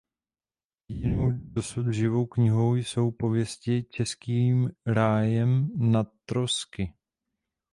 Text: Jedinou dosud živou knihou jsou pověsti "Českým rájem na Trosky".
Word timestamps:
Jedinou 0.87 1.31
dosud 1.31 1.91
živou 1.93 2.25
knihou 2.25 2.75
jsou 2.75 3.11
pověsti 3.11 3.83
"Českým 3.83 4.71
rájem 4.85 5.69
na 5.89 6.03
Trosky". 6.25 6.93